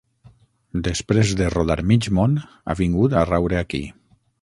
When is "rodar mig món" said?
1.55-2.35